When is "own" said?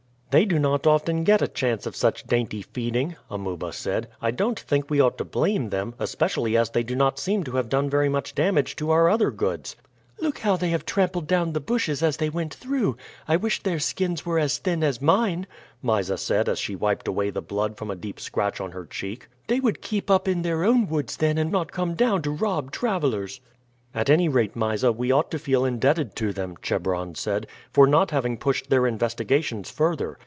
20.63-20.87